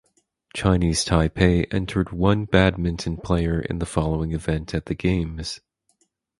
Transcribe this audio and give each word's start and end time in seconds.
Chinese 0.55 1.05
Taipei 1.05 1.71
entered 1.71 2.11
one 2.11 2.45
badminton 2.45 3.17
player 3.17 3.59
in 3.61 3.77
the 3.77 3.85
following 3.85 4.31
event 4.31 4.73
at 4.73 4.87
the 4.87 4.95
Games. 4.95 5.59